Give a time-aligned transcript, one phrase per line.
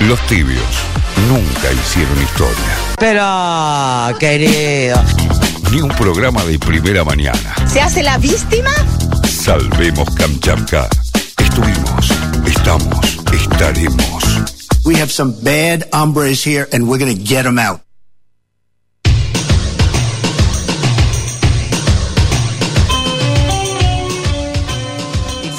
[0.00, 0.62] Los tibios
[1.28, 2.76] nunca hicieron historia.
[2.98, 4.96] Pero, querido.
[5.70, 7.54] Ni un programa de primera mañana.
[7.66, 8.70] ¿Se hace la víctima?
[9.28, 10.88] Salvemos Kamchatka.
[11.38, 12.10] Estuvimos,
[12.46, 14.24] estamos, estaremos.
[14.84, 17.80] We have some bad hombres here and we're going to get them out.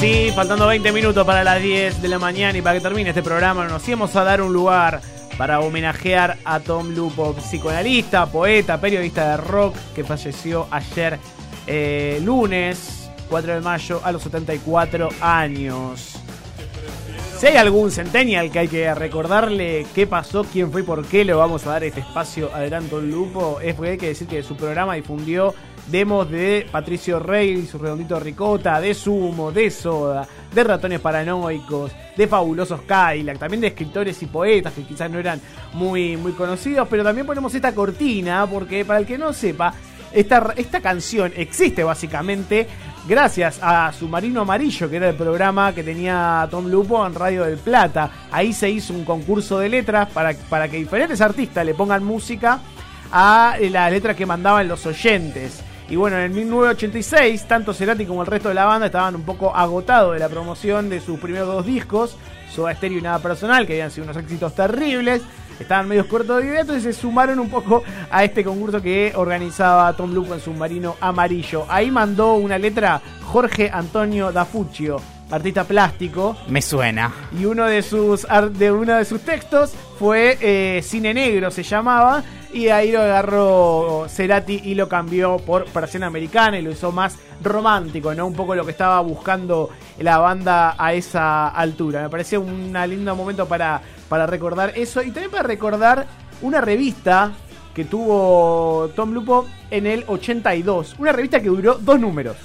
[0.00, 3.22] Sí, faltando 20 minutos para las 10 de la mañana y para que termine este
[3.22, 5.02] programa, nos íbamos a dar un lugar
[5.36, 11.18] para homenajear a Tom Lupo, psicoanalista, poeta, periodista de rock que falleció ayer
[11.66, 16.16] eh, lunes 4 de mayo a los 74 años.
[17.36, 21.26] Si hay algún centennial que hay que recordarle qué pasó, quién fue y por qué
[21.26, 24.42] le vamos a dar este espacio a Tom Lupo, es porque hay que decir que
[24.42, 25.54] su programa difundió
[25.90, 32.26] demos de Patricio Rey su redondito ricota, de Sumo, de Soda, de Ratones Paranoicos, de
[32.26, 35.40] Fabulosos Cadillac, también de escritores y poetas que quizás no eran
[35.74, 39.74] muy, muy conocidos, pero también ponemos esta cortina porque para el que no sepa,
[40.12, 42.66] esta, esta canción existe básicamente
[43.08, 47.58] gracias a Submarino Amarillo, que era el programa que tenía Tom Lupo en Radio del
[47.58, 48.10] Plata.
[48.30, 52.60] Ahí se hizo un concurso de letras para, para que diferentes artistas le pongan música
[53.12, 55.62] a las letras que mandaban los oyentes.
[55.90, 59.54] Y bueno, en 1986, tanto Cerati como el resto de la banda estaban un poco
[59.54, 62.16] agotados de la promoción de sus primeros dos discos,
[62.48, 65.20] Soda Stereo y Nada Personal, que habían sido unos éxitos terribles.
[65.58, 69.92] Estaban medio cortos de video, entonces se sumaron un poco a este concurso que organizaba
[69.94, 71.66] Tom Lupo en Submarino Amarillo.
[71.68, 76.36] Ahí mandó una letra Jorge Antonio Dafuccio, artista plástico.
[76.48, 77.12] Me suena.
[77.38, 82.22] Y uno de sus, de uno de sus textos fue eh, Cine Negro, se llamaba
[82.52, 87.16] y ahí lo agarró Cerati y lo cambió por Operación Americana y lo hizo más
[87.42, 88.26] romántico, ¿no?
[88.26, 92.02] Un poco lo que estaba buscando la banda a esa altura.
[92.02, 96.06] Me pareció un lindo momento para, para recordar eso y también para recordar
[96.42, 97.32] una revista
[97.74, 100.96] que tuvo Tom Lupo en el 82.
[100.98, 102.36] Una revista que duró dos números.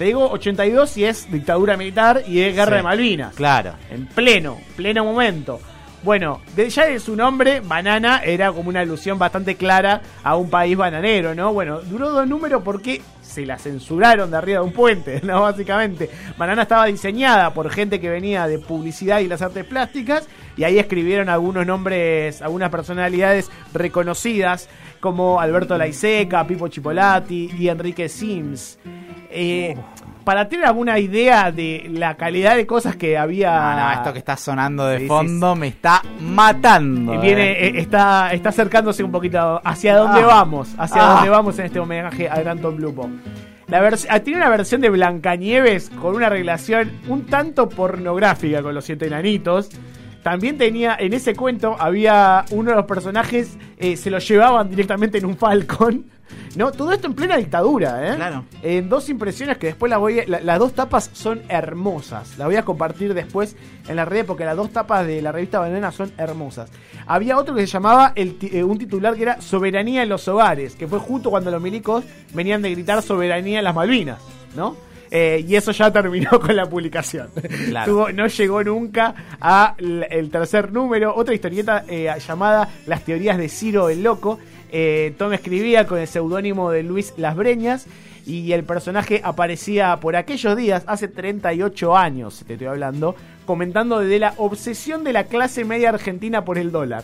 [0.00, 3.34] Te digo 82 y es dictadura militar y es guerra de Malvinas.
[3.34, 3.74] Claro.
[3.90, 5.60] En pleno, pleno momento.
[6.02, 10.74] Bueno, ya de su nombre, banana era como una alusión bastante clara a un país
[10.74, 11.52] bananero, ¿no?
[11.52, 15.42] Bueno, duró dos números porque se la censuraron de arriba de un puente, ¿no?
[15.42, 16.08] Básicamente.
[16.38, 20.26] Banana estaba diseñada por gente que venía de publicidad y las artes plásticas
[20.60, 24.68] y ahí escribieron algunos nombres, algunas personalidades reconocidas
[25.00, 28.78] como Alberto Laiseca, Pipo Chipolati y Enrique Sims.
[29.30, 29.74] Eh,
[30.22, 33.58] para tener alguna idea de la calidad de cosas que había.
[33.58, 37.14] No, no, esto que está sonando de fondo me está matando.
[37.14, 37.68] Y viene, eh.
[37.68, 40.26] Eh, está, está acercándose un poquito hacia dónde ah.
[40.26, 41.32] vamos, hacia dónde ah.
[41.32, 43.08] vamos en este homenaje a Granton Blupo.
[43.66, 43.78] La
[44.10, 49.06] ah, tiene una versión de Blancanieves con una relación un tanto pornográfica con los siete
[49.06, 49.70] enanitos.
[50.22, 55.24] También tenía, en ese cuento, había uno de los personajes, se lo llevaban directamente en
[55.24, 56.06] un falcón.
[56.56, 58.16] No, todo esto en plena dictadura, ¿eh?
[58.16, 58.44] Claro.
[58.62, 62.36] En dos impresiones que después las voy las dos tapas son hermosas.
[62.38, 63.56] Las voy a compartir después
[63.88, 66.70] en la red porque las dos tapas de la revista Banana son hermosas.
[67.06, 70.74] Había otro que se llamaba el, eh, un titular que era Soberanía en los hogares,
[70.74, 72.04] que fue justo cuando los milicos
[72.34, 74.20] venían de gritar Soberanía en las Malvinas,
[74.56, 74.76] ¿no?
[75.10, 77.30] Eh, y eso ya terminó con la publicación.
[78.14, 81.14] no llegó nunca a el tercer número.
[81.14, 84.38] Otra historieta eh, llamada Las teorías de Ciro el Loco,
[84.70, 87.86] eh, Tom escribía con el seudónimo de Luis Las Breñas
[88.26, 93.16] y el personaje aparecía por aquellos días, hace 38 años, te estoy hablando,
[93.46, 97.02] comentando de la obsesión de la clase media argentina por el dólar.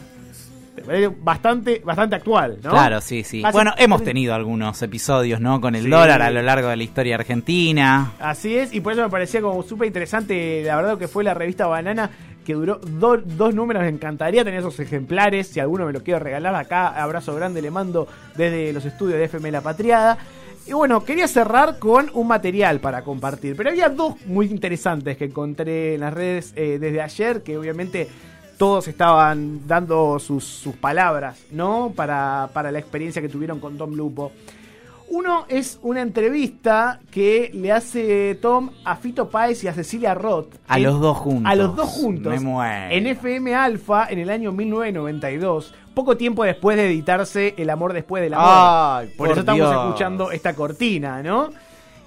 [1.20, 2.70] Bastante, bastante actual, ¿no?
[2.70, 3.42] Claro, sí, sí.
[3.52, 5.60] bueno, hemos tenido algunos episodios, ¿no?
[5.60, 8.12] Con el dólar a lo largo de la historia argentina.
[8.18, 11.34] Así es, y por eso me parecía como súper interesante, la verdad que fue la
[11.34, 12.10] revista Banana
[12.46, 13.82] que duró dos números.
[13.82, 15.48] Me encantaría tener esos ejemplares.
[15.48, 18.06] Si alguno me lo quiere regalar acá, abrazo grande le mando
[18.36, 20.16] desde los estudios de FM La Patriada.
[20.64, 23.56] Y bueno, quería cerrar con un material para compartir.
[23.56, 28.08] Pero había dos muy interesantes que encontré en las redes eh, desde ayer, que obviamente
[28.56, 31.92] todos estaban dando sus, sus palabras, ¿no?
[31.94, 34.32] Para, para la experiencia que tuvieron con Tom Lupo.
[35.08, 40.56] Uno es una entrevista que le hace Tom a Fito Páez y a Cecilia Roth.
[40.66, 41.50] A los dos juntos.
[41.50, 42.32] A los dos juntos.
[42.32, 42.90] Me muero.
[42.90, 45.74] En FM Alpha en el año 1992.
[45.94, 48.48] Poco tiempo después de editarse El amor después del amor.
[48.50, 51.50] Ay, por, eso estamos escuchando esta cortina, ¿no?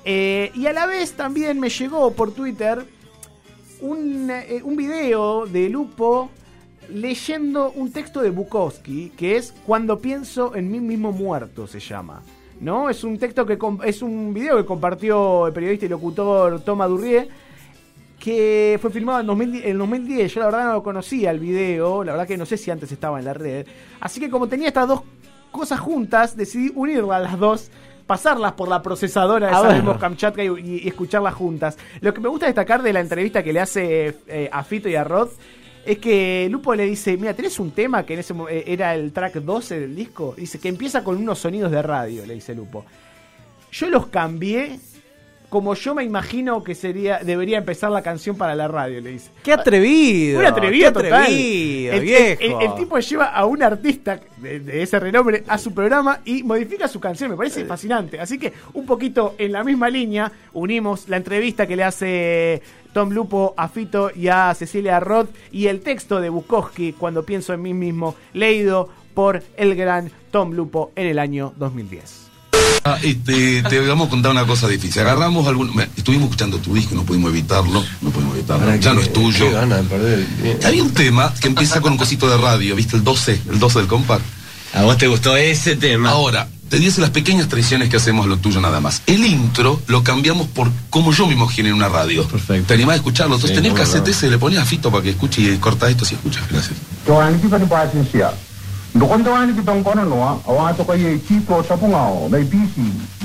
[0.04, 2.86] Eh, y a la vez también me llegó por Twitter
[3.82, 6.30] un, eh, un video de Lupo
[6.90, 12.22] leyendo un texto de Bukowski que es Cuando pienso en mí mismo muerto, se llama.
[12.60, 12.90] ¿no?
[12.90, 17.30] Es un texto que es un video que compartió el periodista y locutor Thomas Durrié
[18.20, 20.34] que fue filmado en 2010, en 2010.
[20.34, 22.92] Yo la verdad no lo conocía el video, la verdad que no sé si antes
[22.92, 23.66] estaba en la red.
[24.02, 25.02] Así que como tenía estas dos
[25.52, 27.72] cosas juntas, decidí unirlas las dos,
[28.10, 29.54] pasarlas por la procesadora de
[29.92, 30.00] ver.
[30.00, 31.78] Kamchatka y, y- y escucharlas juntas.
[32.02, 34.96] Lo que me gusta destacar de la entrevista que le hace eh, a Fito y
[34.96, 35.30] a Rod
[35.86, 39.12] es que Lupo le dice, mira, tenés un tema que en ese eh, era el
[39.14, 42.84] track 12 del disco, dice que empieza con unos sonidos de radio, le dice Lupo.
[43.72, 44.80] Yo los cambié
[45.50, 49.32] como yo me imagino que sería debería empezar la canción para la radio, le dice.
[49.44, 50.40] Qué atrevido.
[50.40, 51.24] Un atrevido qué total.
[51.24, 52.42] atrevido, el, viejo.
[52.42, 56.44] el- el tipo lleva a un artista de, de ese renombre a su programa y
[56.44, 57.32] modifica su canción.
[57.32, 58.20] Me parece fascinante.
[58.20, 62.62] Así que un poquito en la misma línea unimos la entrevista que le hace
[62.94, 67.54] Tom Lupo a Fito y a Cecilia Roth y el texto de Bukowski cuando pienso
[67.54, 72.29] en mí mismo, leído por el gran Tom Lupo en el año 2010.
[72.94, 75.02] Ah, este, te vamos a contar una cosa difícil.
[75.02, 75.70] Agarramos algún.
[75.96, 77.84] Estuvimos escuchando tu disco, no pudimos evitarlo.
[78.02, 78.76] No pudimos evitarlo.
[78.76, 79.46] Ya no es tuyo.
[79.48, 80.68] Qué gana de perder el tiempo.
[80.68, 82.96] Había un tema que empieza con un cosito de radio, ¿viste?
[82.96, 84.22] El 12, el 12 del compás.
[84.74, 86.10] ¿A vos te gustó ese tema?
[86.10, 89.02] Ahora, te dice las pequeñas traiciones que hacemos lo tuyo nada más.
[89.08, 92.28] El intro lo cambiamos por como yo me imagino en una radio.
[92.28, 92.68] Perfecto.
[92.68, 93.36] ¿Te animás a escucharlo?
[93.36, 94.12] Entonces Sí, tenés cassette no.
[94.12, 96.44] ese, le ponías a Fito para que escuche y corta esto si escuchas.
[96.52, 96.76] Gracias.
[98.96, 102.76] Dokondawanig noa, kononoa, awato kay Chico Sapungao, may BC,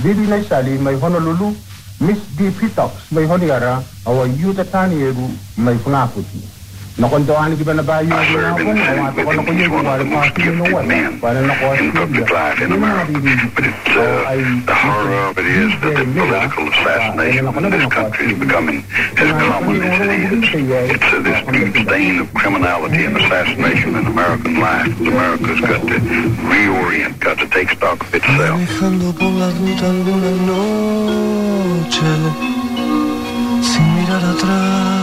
[0.05, 1.57] Lady Naisali, may Honolulu,
[2.01, 2.51] Miss D.
[2.51, 6.54] Pitox, may Honiara, awa Yuta Taniegu, may Fungaputi.
[6.95, 10.05] Nakon Joan ki ba na bayo yung mga pong, awa to kono koy yung wala
[10.07, 10.99] pa sino no wala.
[11.19, 11.91] Para na ko asya.
[11.91, 13.41] Yun ang nabibig.
[14.31, 18.87] Ay, The horror of it is that the political assassination in this country is becoming
[19.19, 20.55] as common as it is.
[20.95, 24.95] It's uh, this deep stain of criminality and assassination in American life.
[25.03, 25.99] America's got to
[26.47, 28.55] reorient, got to take stock of itself.
[28.55, 32.15] Manejando por la ruta alguna noche
[33.67, 34.94] sin mirar atrás.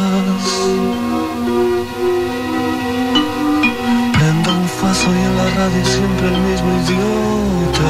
[5.02, 7.90] Prendo un faso y en la radio siempre el mismo idiota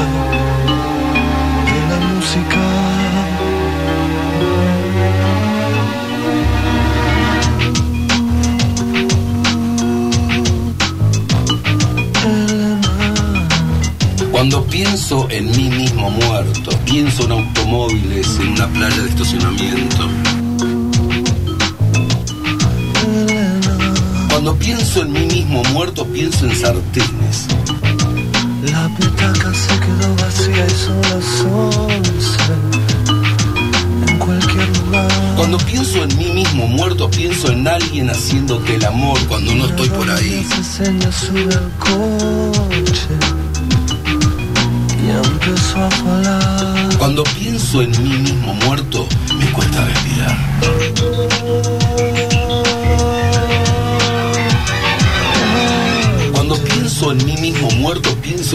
[1.66, 2.62] de la música.
[14.30, 20.41] Cuando pienso en mí mismo muerto, pienso en automóviles, en una playa de estacionamiento.
[24.42, 27.46] Cuando pienso en mí mismo muerto, pienso en sartenes.
[28.72, 32.52] La petaca se quedó vacía y son las once.
[34.08, 35.08] En cualquier lugar.
[35.36, 39.88] Cuando pienso en mí mismo muerto, pienso en alguien haciéndote el amor cuando no estoy
[39.90, 40.44] por ahí.
[40.44, 43.14] Se seña sube al coche.
[45.06, 46.98] Y empezó a falar.
[46.98, 49.06] Cuando pienso en mí mismo muerto,
[49.38, 50.51] me cuesta respirar.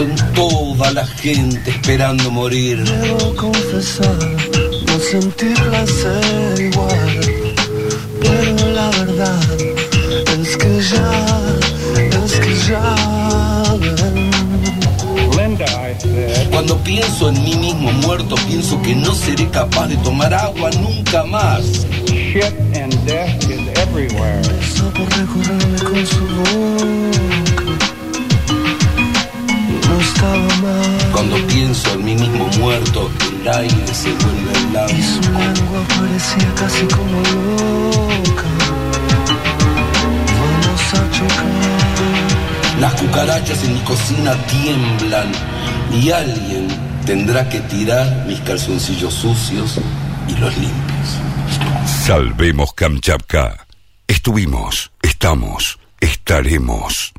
[0.04, 2.84] En toda la gente esperando morir.
[2.84, 4.18] Debo confesar,
[4.86, 7.20] no sentirla ser igual.
[8.22, 9.44] Pero la verdad
[10.40, 11.12] es que ya,
[12.26, 12.96] es que ya.
[16.52, 21.24] Cuando pienso en mí mismo muerto, pienso que no seré capaz de tomar agua nunca
[21.24, 21.86] más.
[24.30, 27.47] Empezó por recorrerme con su boca.
[30.08, 31.12] Estaba mal.
[31.12, 33.10] Cuando pienso en mí mismo muerto,
[33.42, 35.40] el aire se vuelve Y su blanco.
[35.40, 38.50] lengua parecía casi como loca.
[40.40, 42.80] Vamos a chocar.
[42.80, 45.32] Las cucarachas en mi cocina tiemblan
[45.92, 46.68] y alguien
[47.06, 49.80] tendrá que tirar mis calzoncillos sucios
[50.28, 51.08] y los limpios.
[52.06, 53.66] Salvemos Kamchatka.
[54.08, 57.14] Estuvimos, estamos, estaremos.